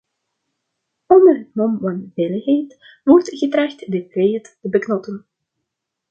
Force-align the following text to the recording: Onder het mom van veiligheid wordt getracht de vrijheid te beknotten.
Onder 1.05 1.37
het 1.37 1.55
mom 1.55 1.79
van 1.79 2.11
veiligheid 2.15 2.77
wordt 3.03 3.37
getracht 3.37 3.91
de 3.91 4.07
vrijheid 4.09 4.57
te 4.61 4.69
beknotten. 4.69 5.25